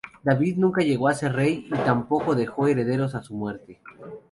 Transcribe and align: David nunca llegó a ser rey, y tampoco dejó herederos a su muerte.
David 0.23 0.57
nunca 0.57 0.81
llegó 0.81 1.09
a 1.09 1.13
ser 1.13 1.33
rey, 1.33 1.67
y 1.69 1.75
tampoco 1.85 2.33
dejó 2.33 2.67
herederos 2.67 3.13
a 3.13 3.21
su 3.21 3.35
muerte. 3.35 3.79